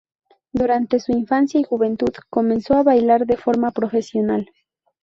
[0.51, 4.49] Durante su infancia y juventud comenzó a bailar de forma profesional.